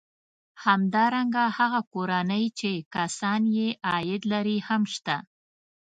[0.65, 5.17] همدارنګه هغه کورنۍ چې کسان یې عاید لري هم شته